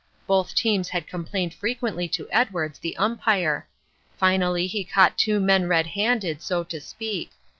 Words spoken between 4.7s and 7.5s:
caught two men red handed, so to speak.